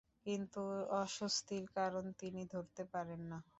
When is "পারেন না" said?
2.93-3.37